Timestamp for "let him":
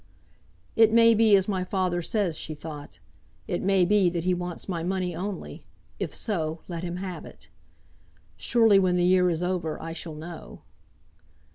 6.67-6.95